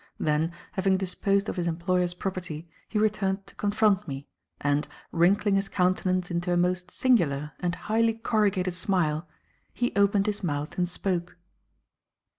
Then, 0.17 0.51
having 0.71 0.97
disposed 0.97 1.47
of 1.47 1.57
his 1.57 1.67
employer's 1.67 2.15
property, 2.15 2.67
he 2.89 2.97
returned 2.97 3.45
to 3.45 3.53
confront 3.53 4.07
me, 4.07 4.27
and, 4.59 4.87
wrinkling 5.11 5.53
his 5.53 5.69
countenance 5.69 6.31
into 6.31 6.51
a 6.51 6.57
most 6.57 6.89
singular 6.89 7.51
and 7.59 7.75
highly 7.75 8.15
corrugated 8.15 8.73
smile, 8.73 9.27
he 9.75 9.93
opened 9.95 10.25
his 10.25 10.43
mouth 10.43 10.75
and 10.75 10.89
spoke. 10.89 11.37